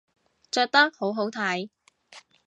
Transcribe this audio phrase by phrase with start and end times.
[0.49, 1.69] 着得好好睇